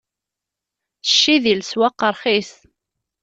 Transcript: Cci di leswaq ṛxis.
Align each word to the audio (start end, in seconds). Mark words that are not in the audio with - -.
Cci 1.09 1.35
di 1.43 1.53
leswaq 1.59 1.99
ṛxis. 2.13 2.51